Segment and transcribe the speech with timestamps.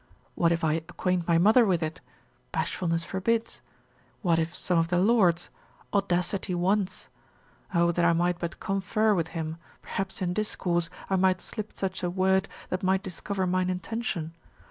[0.33, 2.01] What if I acquaint my mother with it?
[2.51, 3.61] bashfulness forbids.
[4.23, 5.49] What if some of the lords?
[5.93, 7.07] audacity wants.
[7.75, 11.71] O that I might but confer with him, perhaps in discourse I might let slip
[11.77, 14.33] such a word that might discover mine intention!